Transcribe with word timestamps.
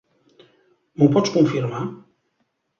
M'ho 1.01 1.11
pots 1.17 1.35
confirmar? 1.37 1.85